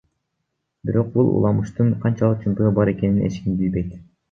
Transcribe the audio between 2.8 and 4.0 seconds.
бар экенин эч ким билбейт.